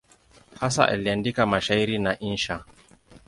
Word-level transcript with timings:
Hasa 0.59 0.87
aliandika 0.87 1.45
mashairi 1.45 1.99
na 1.99 2.19
insha. 2.19 2.63